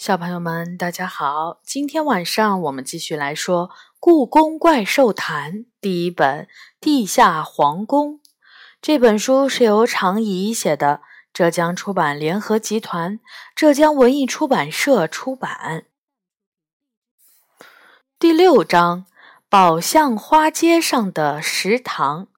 [0.00, 1.60] 小朋友们，大家好！
[1.62, 3.68] 今天晚上我们继续来说
[3.98, 6.44] 《故宫怪兽谈》第一本
[6.80, 8.14] 《地下皇宫》
[8.80, 11.02] 这本书是由常怡写的，
[11.34, 13.20] 浙江出版联合集团、
[13.54, 15.84] 浙江文艺出版社出版。
[18.18, 19.04] 第六章：
[19.50, 22.28] 宝象花街上的食堂。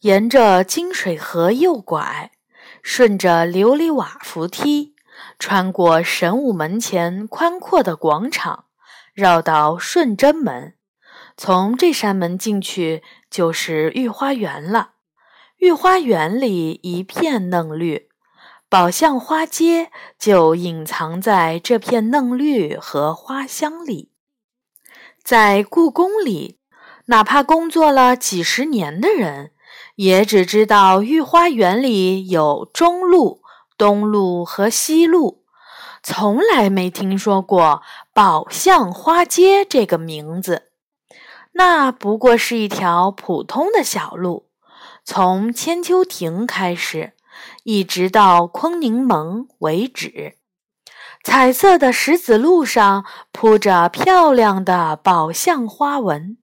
[0.00, 2.32] 沿着金水河右拐，
[2.82, 4.89] 顺着琉璃瓦扶梯。
[5.40, 8.66] 穿过神武门前宽阔的广场，
[9.14, 10.74] 绕到顺贞门，
[11.34, 14.90] 从这扇门进去就是御花园了。
[15.56, 18.10] 御花园里一片嫩绿，
[18.68, 24.12] 宝相花街就隐藏在这片嫩绿和花香里。
[25.24, 26.58] 在故宫里，
[27.06, 29.52] 哪怕工作了几十年的人，
[29.96, 33.39] 也只知道御花园里有中路。
[33.80, 35.42] 东路和西路，
[36.02, 37.80] 从来没听说过
[38.12, 40.64] 宝象花街这个名字。
[41.52, 44.50] 那不过是一条普通的小路，
[45.02, 47.14] 从千秋亭开始，
[47.64, 50.36] 一直到坤宁门为止。
[51.24, 56.36] 彩色的石子路上铺着漂亮的宝象花纹，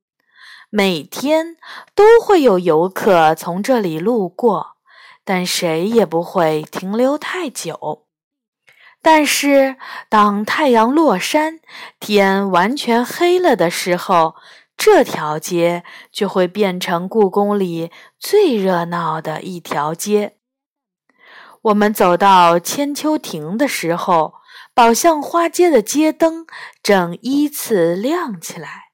[0.72, 1.58] 每天
[1.94, 4.77] 都会有游客从这里路过。
[5.28, 8.06] 但谁也不会停留太久。
[9.02, 9.76] 但是，
[10.08, 11.60] 当太阳落山、
[12.00, 14.36] 天完全黑了的时候，
[14.78, 15.84] 这条街
[16.14, 20.38] 就会变成故宫里最热闹的一条街。
[21.64, 24.36] 我们走到千秋亭的时候，
[24.74, 26.48] 宝象花街的街灯
[26.82, 28.87] 正依次亮起来。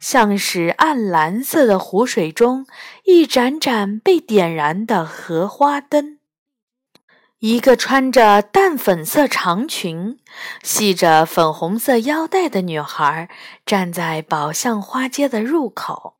[0.00, 2.66] 像是暗蓝色的湖水中
[3.04, 6.18] 一盏盏被点燃的荷花灯。
[7.38, 10.18] 一个穿着淡粉色长裙、
[10.62, 13.30] 系着粉红色腰带的女孩
[13.64, 16.16] 站在宝象花街的入口。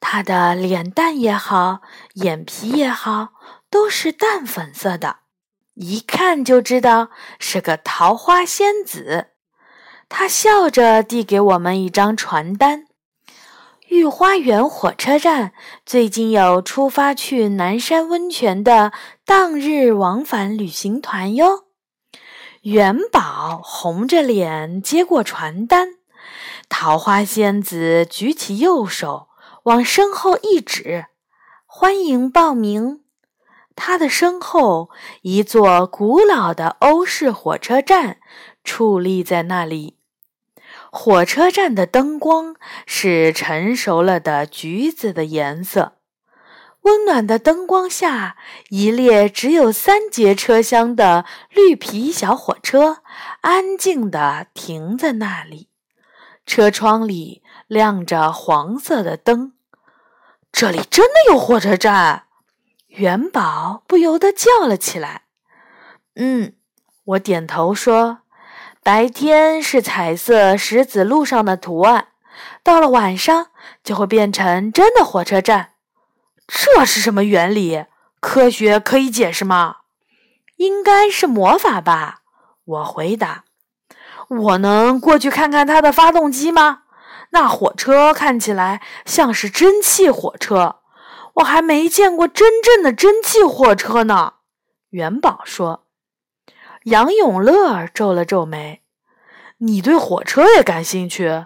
[0.00, 1.80] 她的脸蛋也好，
[2.14, 3.34] 眼皮也好，
[3.68, 5.18] 都是淡粉色的，
[5.74, 9.32] 一看就知道是个桃花仙子。
[10.08, 12.86] 她笑着递给我们一张传单。
[13.90, 15.52] 御花园火车站
[15.84, 18.92] 最近有出发去南山温泉的
[19.24, 21.64] 当日往返旅行团哟。
[22.62, 25.96] 元宝红着脸接过传单，
[26.68, 29.26] 桃花仙子举起右手
[29.64, 31.06] 往身后一指
[31.66, 33.00] ：“欢迎报名。”
[33.74, 34.90] 他的身后，
[35.22, 38.18] 一座古老的欧式火车站
[38.64, 39.96] 矗立在那里。
[40.92, 45.92] 火车站的灯光是成熟了的橘子的颜色，
[46.82, 48.36] 温暖的灯光下，
[48.70, 53.02] 一列只有三节车厢的绿皮小火车
[53.42, 55.68] 安静地停在那里，
[56.44, 59.52] 车窗里亮着黄色的灯。
[60.50, 62.24] 这里真的有火车站？
[62.88, 65.22] 元宝不由得叫了起来。
[66.16, 66.54] 嗯，
[67.04, 68.22] 我点头说。
[68.82, 72.08] 白天是彩色石子路上的图案，
[72.62, 73.48] 到了晚上
[73.84, 75.72] 就会变成真的火车站。
[76.46, 77.84] 这是什么原理？
[78.20, 79.76] 科学可以解释吗？
[80.56, 82.20] 应该是魔法吧。
[82.64, 83.44] 我回答。
[84.28, 86.82] 我能过去看看它的发动机吗？
[87.30, 90.80] 那火车看起来像是蒸汽火车，
[91.34, 94.34] 我还没见过真正的蒸汽火车呢。
[94.88, 95.84] 元宝说。
[96.84, 98.80] 杨永乐皱了皱眉
[99.58, 101.44] ：“你对火车也感兴趣？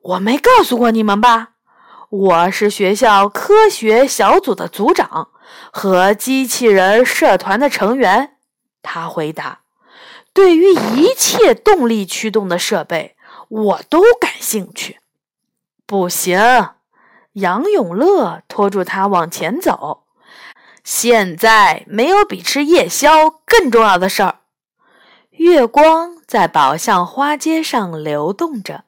[0.00, 1.50] 我没告诉过你们吧？
[2.10, 5.28] 我是学校科学小组的组长
[5.72, 8.36] 和机器人社团的成员。”
[8.82, 9.60] 他回答
[10.34, 13.14] ：“对于一切动力驱动的设备，
[13.48, 14.98] 我都感兴趣。”
[15.86, 16.40] 不行，
[17.34, 20.02] 杨永乐拖住他往前走。
[20.84, 24.40] 现在没有比吃夜宵更重要的事儿。
[25.30, 28.84] 月光在宝象花街上流动着，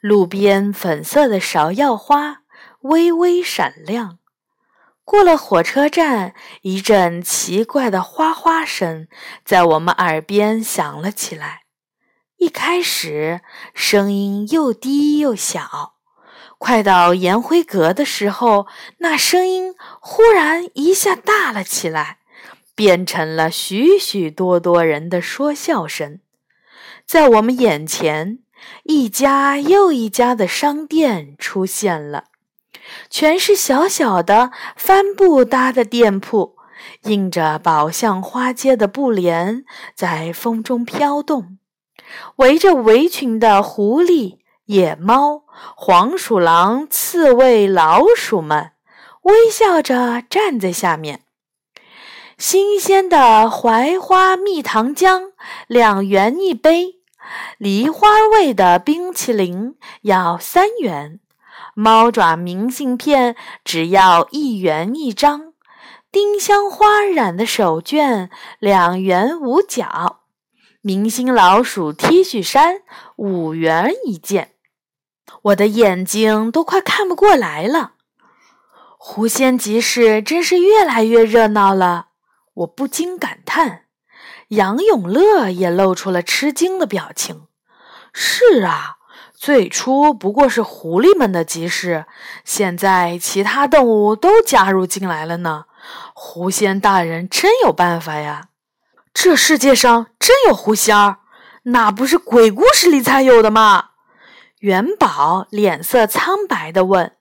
[0.00, 2.42] 路边粉色的芍药花
[2.80, 4.18] 微微闪亮。
[5.04, 9.08] 过了火车站，一阵奇怪的哗哗声
[9.44, 11.62] 在我们耳边响了起来。
[12.36, 13.40] 一开始，
[13.74, 15.94] 声音又低又小。
[16.62, 18.68] 快到颜辉阁的时候，
[18.98, 22.18] 那声音忽然一下大了起来，
[22.76, 26.20] 变成了许许多多人的说笑声。
[27.04, 28.38] 在我们眼前，
[28.84, 32.26] 一家又一家的商店出现了，
[33.10, 36.54] 全是小小的帆布搭的店铺，
[37.02, 39.64] 印着宝相花街的布帘
[39.96, 41.58] 在风中飘动，
[42.36, 45.42] 围着围裙的狐狸、野猫、
[45.76, 48.72] 黄鼠狼、刺猬、老鼠们
[49.22, 51.22] 微笑着站在下面。
[52.38, 55.32] 新鲜的槐花蜜糖浆
[55.66, 56.96] 两元一杯，
[57.58, 61.20] 梨花味的冰淇淋要三元，
[61.74, 65.52] 猫爪明信片只要一元一张。
[66.10, 68.28] 丁香花染的手绢
[68.58, 70.21] 两元五角，
[70.84, 72.82] 明星老鼠 T 恤衫
[73.14, 74.54] 五元一件，
[75.42, 77.92] 我的眼睛都快看不过来了。
[78.98, 82.08] 狐仙集市真是越来越热闹了，
[82.54, 83.84] 我不禁感叹。
[84.48, 87.46] 杨永乐也露出了吃惊的表情。
[88.12, 88.96] 是啊，
[89.32, 92.06] 最初不过是狐狸们的集市，
[92.44, 95.66] 现在其他动物都加入进来了呢。
[96.12, 98.48] 狐仙大人真有办法呀！
[99.14, 101.18] 这世界上真有狐仙儿，
[101.64, 103.90] 那不是鬼故事里才有的吗？
[104.60, 107.12] 元宝脸色苍白地问：“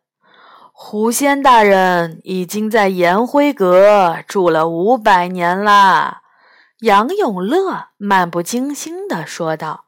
[0.71, 6.19] 狐仙大人已经在延辉阁住了五百年了。”
[6.81, 9.85] 杨永乐漫不经心地说道。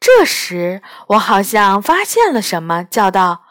[0.00, 3.44] 这时，我好像发现了什么，叫道：“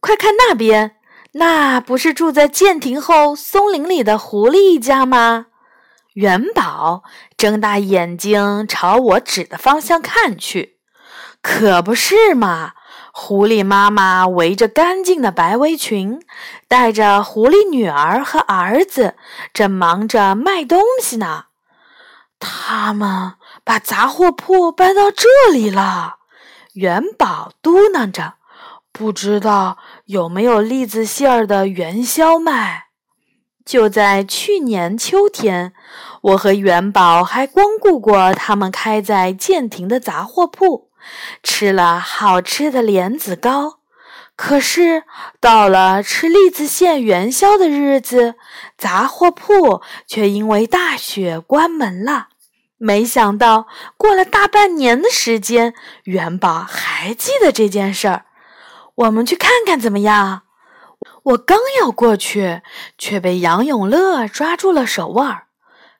[0.00, 0.96] 快看那边！”
[1.36, 5.46] 那不是住在剑亭后松林里的狐狸一家吗？
[6.14, 7.02] 元宝
[7.36, 10.78] 睁大眼睛朝我指的方向看去，
[11.42, 12.72] 可不是嘛！
[13.12, 16.20] 狐狸妈妈围着干净的白围裙，
[16.68, 19.16] 带着狐狸女儿和儿子，
[19.52, 21.46] 正忙着卖东西呢。
[22.38, 23.34] 他们
[23.64, 26.16] 把杂货铺搬到这里了，
[26.74, 28.34] 元宝嘟囔着。
[28.92, 32.83] 不知道有没有栗子馅儿的元宵卖？
[33.64, 35.72] 就在去年秋天，
[36.20, 40.90] 我和元宝还光顾过他们开在建亭的杂货铺，
[41.42, 43.78] 吃了好吃的莲子糕。
[44.36, 45.04] 可是
[45.40, 48.34] 到了吃栗子馅元宵的日子，
[48.76, 52.28] 杂货铺却因为大雪关门了。
[52.76, 55.72] 没想到过了大半年的时间，
[56.04, 58.26] 元宝还记得这件事儿。
[58.96, 60.42] 我们去看看怎么样？
[61.24, 62.60] 我刚要过去，
[62.98, 65.46] 却被杨永乐抓住了手腕儿。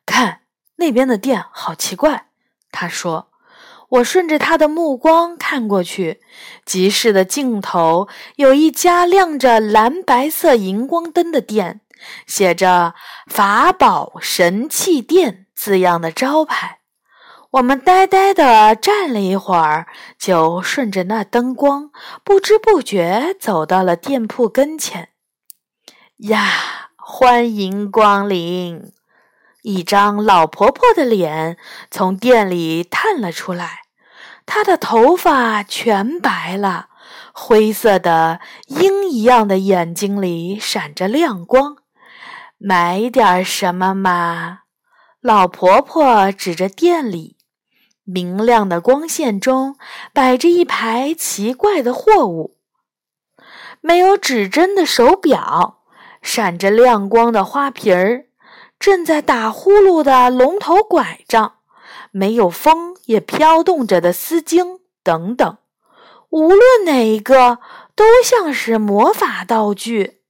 [0.05, 0.43] 看
[0.77, 2.27] 那边的店，好奇怪。
[2.71, 3.31] 他说
[3.89, 6.21] ：“我顺着他的目光看过去，
[6.67, 8.07] 集市的尽头
[8.37, 11.81] 有一家亮着蓝白色荧光灯的店，
[12.27, 12.95] 写着
[13.27, 16.81] ‘法宝神器店’字样的招牌。”
[17.53, 19.87] 我们呆呆地站了一会儿，
[20.19, 21.93] 就顺着那灯光，
[22.25, 25.11] 不知不觉走到了店铺跟前。
[26.19, 28.93] 呀，欢迎光临！
[29.63, 31.59] 一张老婆婆的脸
[31.91, 33.81] 从店里探了出来，
[34.47, 36.87] 她的头发全白了，
[37.33, 38.39] 灰色的
[38.69, 41.79] 鹰一样的眼睛里闪着亮光。
[42.59, 44.61] 买点什么嘛？
[45.21, 47.37] 老婆婆指着店里。
[48.05, 49.77] 明亮的光线中
[50.13, 52.57] 摆着一排奇怪的货物：
[53.81, 55.74] 没有指针的手表，
[56.25, 58.25] 闪着亮光的花瓶儿，
[58.81, 61.57] 正在打呼噜的龙头拐杖，
[62.11, 65.59] 没有风也飘动着的丝巾等等。
[66.31, 67.59] 无论哪一个，
[67.95, 70.23] 都像是魔法道具。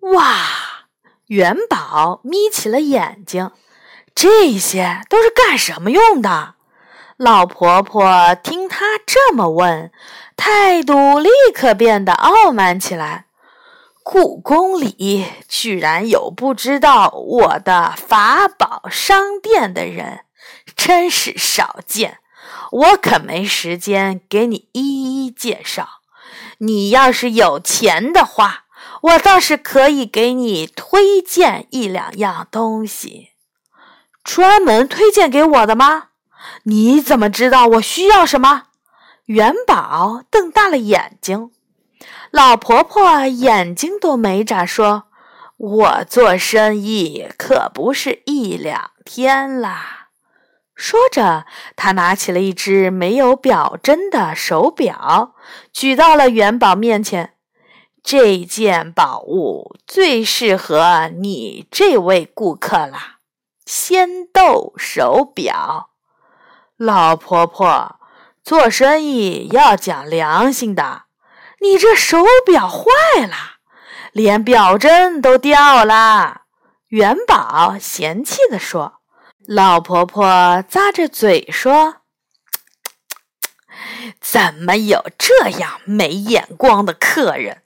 [0.00, 0.86] 哇！
[1.26, 3.50] 元宝眯起了眼睛。
[4.14, 6.54] 这些都是干什么用的？
[7.18, 9.90] 老婆婆听她这么问，
[10.36, 13.25] 态度立刻变得傲慢起来。
[14.08, 20.20] 故宫里居然有不知道我的法宝商店的人，
[20.76, 22.18] 真是少见。
[22.70, 25.88] 我可没时间给你一一介绍。
[26.58, 28.66] 你要是有钱的话，
[29.02, 33.30] 我倒是可以给你推荐一两样东西。
[34.22, 36.10] 专门推荐给我的吗？
[36.62, 38.66] 你怎么知道我需要什么？
[39.24, 41.50] 元宝瞪大了眼睛，
[42.36, 45.04] 老婆婆眼睛都没眨，说
[45.56, 50.08] ：“我做生意可不是一两天啦。”
[50.76, 55.34] 说着，她拿起了一只没有表针的手表，
[55.72, 57.32] 举到了元宝面前。
[58.02, 63.20] 这件宝物最适合你这位顾客啦。
[63.64, 65.88] 仙豆手表，
[66.76, 67.96] 老婆婆
[68.44, 71.05] 做生意要讲良心的。
[71.60, 72.84] 你这手表坏
[73.26, 73.56] 了，
[74.12, 76.42] 连表针都掉了。
[76.88, 78.94] 元宝嫌弃地说。
[79.48, 80.26] 老婆婆
[80.68, 81.98] 咂着嘴说
[84.20, 87.62] ：“怎么有这样没眼光的客人？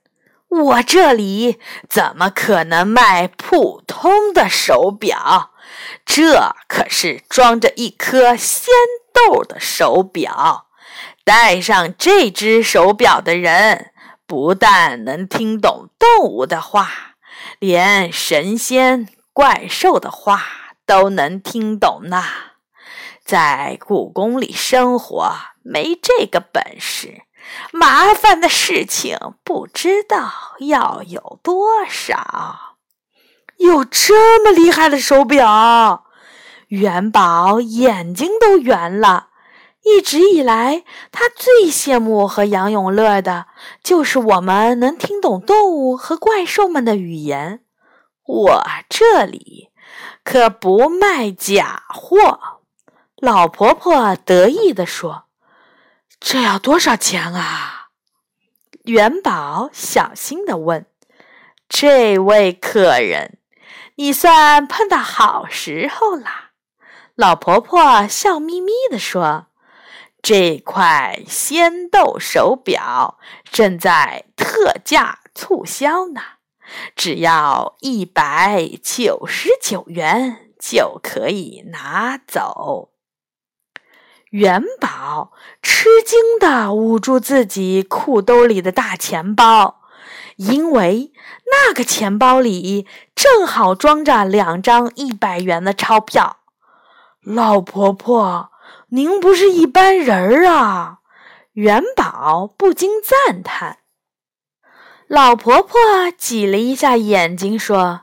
[0.49, 5.53] 我这里怎么可能卖普通的手表？
[6.05, 8.69] 这可是装着一颗仙
[9.15, 10.67] 豆的手表。
[11.31, 13.93] 戴上这只手表的人，
[14.27, 16.91] 不但能听懂动物的话，
[17.61, 20.43] 连神仙怪兽的话。”
[20.87, 22.25] 都能听懂呢，
[23.25, 25.33] 在故宫里生活
[25.63, 27.23] 没这个本事，
[27.71, 32.77] 麻烦的事情不知道要有多少。
[33.59, 36.07] 有这么厉害的手表，
[36.67, 39.29] 元宝眼睛都圆了。
[39.83, 43.47] 一直以来，他最羡慕和杨永乐的
[43.83, 47.65] 就是我们能听懂动物和怪兽们的语言。
[48.25, 49.69] 我这里。
[50.23, 52.61] 可不卖假货，
[53.17, 55.25] 老婆婆得意地说
[56.21, 57.89] ：“这要多少钱啊？”
[58.85, 60.87] 元宝小心地问
[61.69, 63.39] ：“这位客人，
[63.97, 66.51] 你算碰到好时候啦。”
[67.17, 69.47] 老婆婆笑眯眯地说
[70.23, 73.19] ：“这块仙豆手表
[73.51, 76.21] 正在特价促销呢。”
[76.95, 82.91] 只要一百九十九元就可以拿走。
[84.31, 89.81] 元宝吃惊地捂住自己裤兜里的大钱包，
[90.37, 91.13] 因为
[91.51, 92.87] 那个钱包里
[93.17, 96.37] 正好装着两张一百元的钞票。
[97.21, 98.53] 老婆婆，
[98.93, 100.99] 您不是一般人儿啊！
[101.53, 103.79] 元宝不禁赞叹。
[105.07, 105.79] 老婆婆
[106.19, 108.03] 挤了一下眼睛，说：“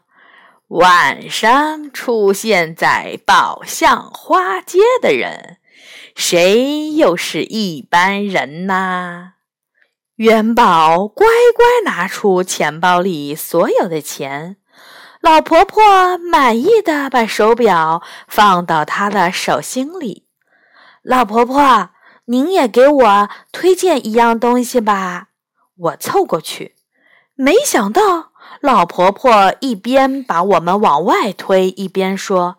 [0.70, 5.58] 晚上出现在宝相花街的人，
[6.15, 9.34] 谁又是一般人呢？”
[10.15, 14.56] 元宝乖乖拿出钱包里所有的钱，
[15.20, 20.26] 老婆婆满意的把手表放到她的手心里。
[21.08, 21.92] 老婆婆，
[22.26, 25.30] 您也给我推荐一样东西吧。
[25.78, 26.76] 我凑过去。
[27.34, 32.58] 没想到，老婆婆一边把我们往外推，一边说：“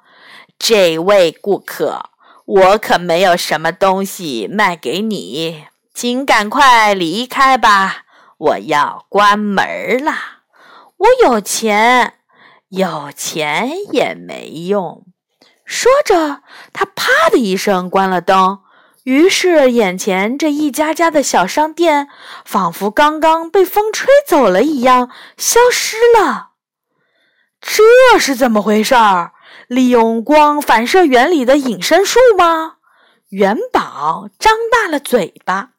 [0.59, 2.09] 这位顾客，
[2.47, 8.07] 我可没有什么东西卖给你，请赶快离开吧，
[8.39, 10.13] 我要关门了。
[10.97, 12.15] 我有钱，
[12.71, 15.05] 有钱也没用。”
[15.69, 18.61] 说着，他啪的一声关了灯。
[19.05, 22.09] 于是，眼前这一家家的小商店，
[22.43, 26.53] 仿佛刚刚被风吹走了一样，消失了。
[27.61, 29.33] 这是怎么回事儿？
[29.67, 32.77] 利用光反射原理的隐身术吗？
[33.29, 35.73] 元宝张大了嘴巴。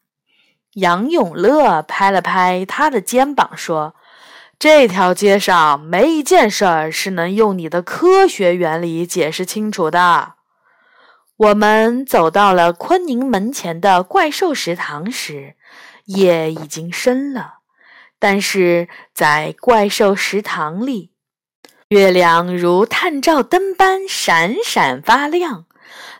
[0.73, 3.95] 杨永乐拍了拍他的肩膀，说
[4.59, 10.33] ：“这条街上没一件事儿是能用你的科学原理解释清楚的。”
[11.37, 15.55] 我们走到了坤宁门前的怪兽食堂时，
[16.03, 17.59] 夜已经深了。
[18.19, 21.13] 但是在怪兽食堂里，
[21.87, 25.67] 月亮如探照灯般闪闪发亮，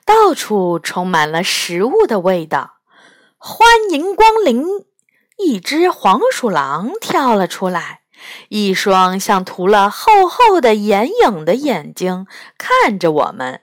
[0.06, 2.76] 到处充满了食物的味道。
[3.38, 4.64] 欢迎光临！
[5.38, 7.99] 一只黄鼠狼跳了出来，
[8.50, 13.62] 一双像涂了厚厚的眼影的眼睛看着我们。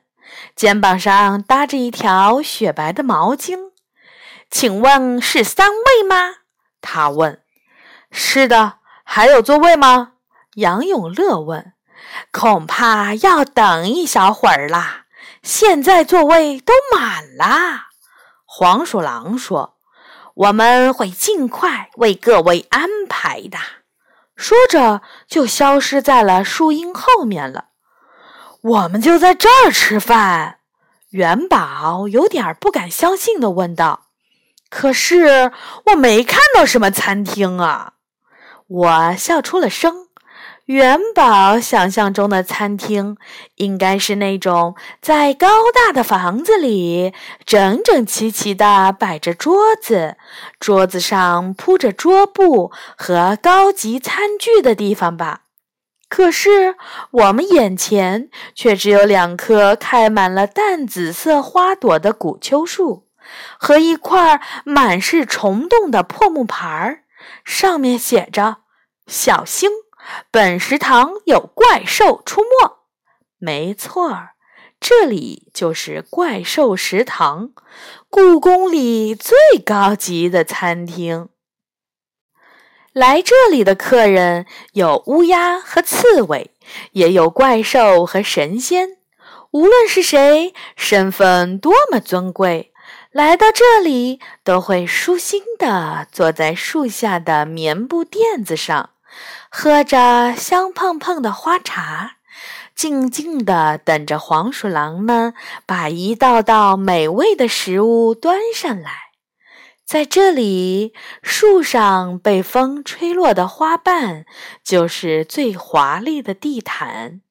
[0.54, 3.70] 肩膀上搭着一条雪白的毛巾，
[4.50, 6.34] 请问是三位吗？
[6.80, 7.40] 他问。
[8.10, 10.12] 是的，还有座位吗？
[10.54, 11.72] 杨永乐问。
[12.30, 15.06] 恐怕要等一小会儿啦，
[15.42, 17.88] 现在座位都满啦。
[18.44, 19.76] 黄鼠狼说
[20.34, 23.58] ：“我们会尽快为各位安排的。”
[24.37, 27.71] 说着，就消失在了树荫后面了。
[28.61, 30.59] 我们就在这儿吃饭，
[31.11, 34.09] 元宝有点不敢相信的问道
[34.69, 35.52] ：“可是
[35.87, 37.95] 我没看到什么餐厅啊！”
[38.69, 40.05] 我笑出了声。
[40.66, 43.16] 元宝想象中的餐厅
[43.54, 50.16] 应该是那种在高大的房子里整整齐齐地摆着桌子，
[50.58, 55.42] 桌子上铺着桌布和高级餐具的地方吧。
[56.08, 56.75] 可是，
[57.12, 63.06] 我们眼前却只有两棵开满了淡紫色花朵的古秋树，
[63.56, 67.02] 和一块满是虫洞的破木牌儿，
[67.44, 68.58] 上面写着
[69.06, 69.70] ：“小星，
[70.30, 72.76] 本食堂有怪兽出没。”
[73.38, 74.30] 没错儿，
[74.80, 77.50] 这里就是怪兽食堂，
[78.08, 81.28] 故宫里最高级的餐厅。
[82.92, 86.54] 来这里的客人有乌鸦和刺猬，
[86.92, 88.96] 也有怪兽和神仙。
[89.50, 92.72] 无论是谁，身份多么尊贵，
[93.10, 98.90] 来到这里都会舒心地坐在树下的棉布垫子上，
[99.50, 102.16] 喝着香喷喷的花茶。
[102.75, 105.32] 静静地等着黄鼠狼们
[105.64, 109.12] 把一道道美味的食物端上来。
[109.87, 110.92] 在这里，
[111.23, 114.26] 树上被风吹落的花瓣
[114.62, 117.23] 就是最华丽的地毯，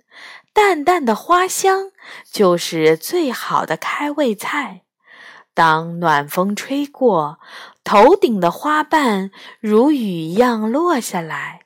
[0.52, 1.92] 淡淡的花香
[2.32, 4.82] 就是最好的开胃菜。
[5.54, 7.40] 当暖风吹过，
[7.84, 11.65] 头顶的花瓣如雨一样落下来。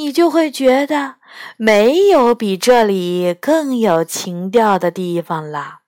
[0.00, 1.16] 你就会觉得
[1.58, 5.80] 没有比这里更有情调的地方了。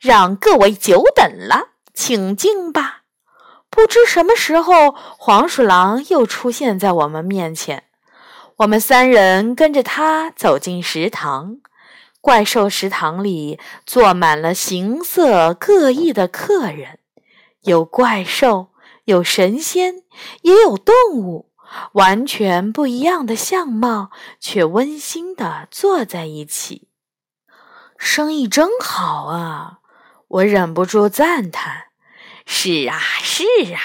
[0.00, 3.02] 让各位久等了，请进吧。
[3.70, 7.84] 不知什么时候，黄鼠狼又出现在我们面前。
[8.56, 11.58] 我们三人跟着他走进食堂。
[12.20, 16.98] 怪兽食堂里坐满了形色各异的客人，
[17.60, 18.70] 有怪兽，
[19.04, 20.02] 有神仙，
[20.42, 21.52] 也有动物。
[21.92, 26.88] 完全不一样的相貌，却温馨地坐在一起，
[27.98, 29.78] 生意真好啊！
[30.28, 31.84] 我忍不住赞叹。
[32.44, 33.44] 是啊，是
[33.74, 33.80] 啊！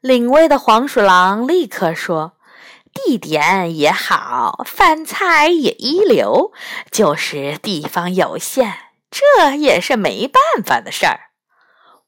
[0.00, 2.32] 领位的黄鼠狼立刻说
[2.92, 6.52] ：“地点也好，饭菜也一流，
[6.90, 8.72] 就是地方有限，
[9.10, 11.20] 这也是没办法的事儿。”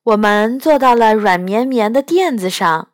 [0.05, 2.88] 我们坐到了软绵绵的垫子上。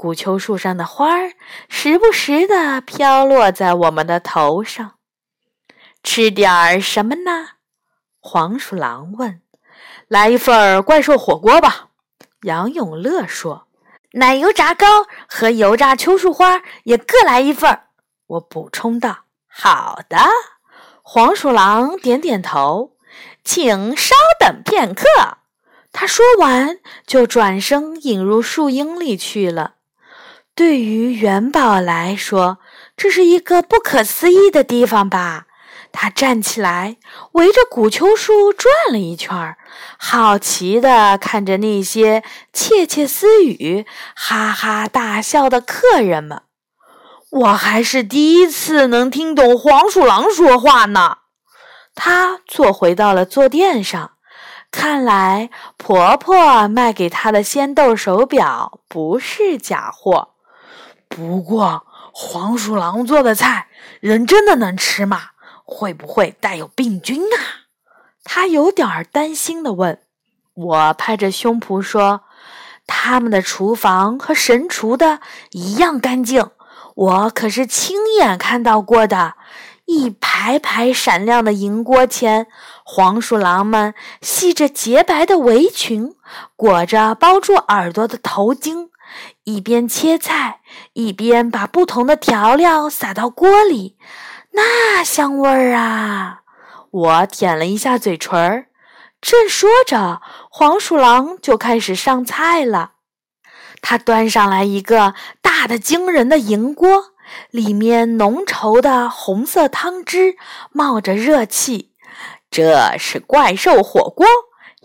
[0.00, 1.34] 古秋树上的花儿
[1.68, 4.94] 时不时地飘落在我们的头上。
[6.02, 7.48] 吃点儿什么呢？
[8.18, 9.42] 黄鼠狼问。
[10.08, 11.90] 来一份怪兽火锅吧。
[12.44, 13.66] 杨永乐说。
[14.12, 14.86] 奶油炸糕
[15.28, 17.80] 和油炸秋树花也各来一份。
[18.26, 19.24] 我补充道。
[19.46, 20.16] 好的。
[21.02, 22.96] 黄鼠狼点点头。
[23.44, 25.04] 请稍等片刻。
[25.92, 29.74] 他说完就转身隐入树荫里去了。
[30.60, 32.58] 对于元宝来说，
[32.94, 35.46] 这是一个不可思议的地方吧？
[35.90, 36.98] 他站起来，
[37.32, 39.56] 围着古秋树转了一圈，
[39.96, 46.42] 好奇地看着那些窃窃私语、哈哈大笑的客人们。
[47.30, 51.20] 我还是第一次能听懂黄鼠狼说话呢。
[51.94, 54.10] 他坐回到了坐垫上，
[54.70, 60.29] 看来婆婆卖给他的仙豆手表不是假货。
[61.10, 63.66] 不过，黄鼠狼做的菜，
[63.98, 65.30] 人真的能吃吗？
[65.64, 67.66] 会不会带有病菌啊？
[68.22, 69.98] 他有点儿担心的问。
[70.54, 72.22] 我拍着胸脯说
[72.86, 75.20] ：“他们的厨房和神厨的
[75.50, 76.50] 一样干净，
[76.94, 79.34] 我可是亲眼看到过的。
[79.86, 82.46] 一排排闪亮的银锅前，
[82.84, 86.14] 黄鼠狼们系着洁白的围裙，
[86.54, 88.90] 裹着包住耳朵的头巾。”
[89.44, 90.60] 一边切菜，
[90.92, 93.96] 一边把不同的调料撒到锅里，
[94.52, 96.40] 那香味儿啊！
[96.90, 98.66] 我舔了一下嘴唇儿。
[99.20, 102.92] 正说着，黄鼠狼就开始上菜了。
[103.82, 107.12] 他端上来一个大的惊人的银锅，
[107.50, 110.36] 里面浓稠的红色汤汁
[110.70, 111.92] 冒着热气。
[112.50, 114.26] 这是怪兽火锅，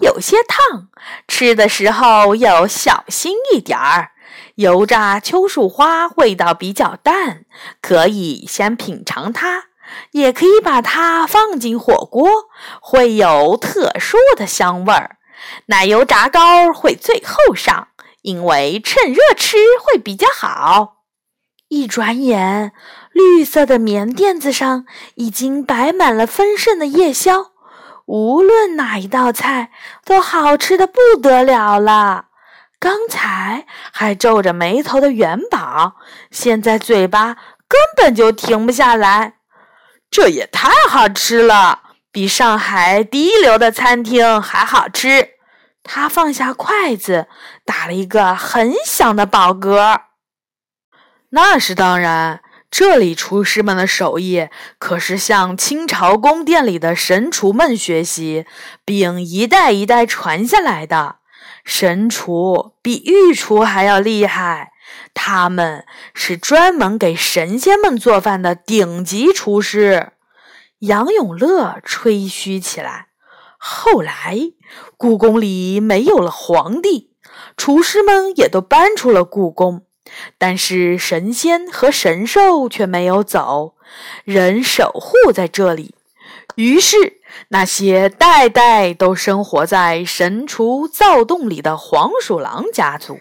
[0.02, 0.90] 有些烫，
[1.28, 4.12] 吃的时候要小心一点儿。
[4.56, 7.46] 油炸秋树花味道比较淡，
[7.82, 9.66] 可以先品尝它，
[10.12, 12.30] 也可以把它放进火锅，
[12.80, 15.18] 会有特殊的香味儿。
[15.66, 17.90] 奶油炸糕会最后上，
[18.22, 21.04] 因为趁热吃会比较好。
[21.68, 22.72] 一转眼，
[23.12, 27.52] 绿色的棉垫子上已经摆满了丰盛的夜宵，
[28.06, 29.72] 无论哪一道菜
[30.06, 32.28] 都好吃的不得了了。
[32.80, 35.96] 刚才还皱着眉头的元宝，
[36.30, 37.36] 现在嘴巴
[37.68, 39.36] 根本就停不下来。
[40.12, 45.30] 这也太好吃了，比上海第一流的餐厅还好吃。
[45.84, 47.28] 他放下筷子，
[47.64, 50.02] 打了一个很响的饱嗝。
[51.30, 54.48] 那是当然，这里厨师们的手艺
[54.80, 58.46] 可是向清朝宫殿里的神厨们学习，
[58.84, 61.18] 并一代一代传下来的。
[61.66, 64.72] 神厨比御厨还要厉害，
[65.14, 70.14] 他们是专门给神仙们做饭的顶级厨师。
[70.80, 73.08] 杨永乐吹嘘起来。
[73.58, 74.38] 后来，
[74.96, 77.12] 故宫里没有了皇帝，
[77.58, 79.82] 厨师们也都搬出了故宫，
[80.38, 83.74] 但是神仙和神兽却没有走，
[84.24, 85.96] 仍守护在这里。
[86.56, 87.15] 于是，
[87.50, 93.20] 那些代代都生活在神厨灶洞里的黄鼠狼家族，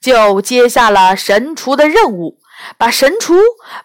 [0.00, 2.40] 就接下了神厨的任务，
[2.76, 3.34] 把神厨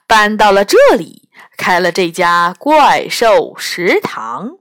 [0.07, 4.57] 搬到了这里，开了这家怪兽食堂。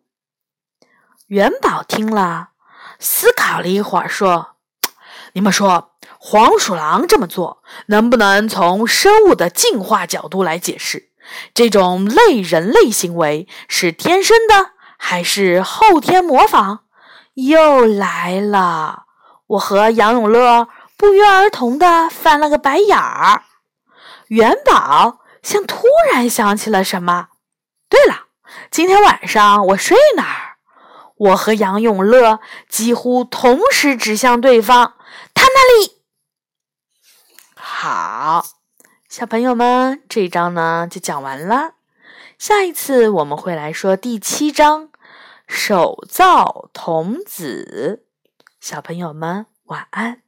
[1.28, 2.50] 元宝听了，
[2.98, 4.56] 思考了一会儿，说
[5.34, 11.10] ：“你们说，黄鼠狼这么做，能不能从生物的进化角度来解释？
[11.52, 16.84] 这种类人类行为是天生的，还是后天模仿？”
[17.34, 19.04] 又来了，
[19.46, 23.42] 我和杨永乐不约而同的翻了个白眼儿。
[24.28, 27.28] 元宝像突然想起了什么，
[27.90, 28.28] 对了，
[28.70, 30.56] 今天晚上我睡哪儿？
[31.16, 34.94] 我和杨永乐几乎同时指向对方，
[35.32, 36.02] 他那里。
[37.54, 38.44] 好，
[39.08, 41.75] 小朋友们，这一章呢就讲完了。
[42.38, 44.90] 下一次我们会来说第七章
[45.48, 48.04] “手造童子”。
[48.60, 50.25] 小朋友们，晚安。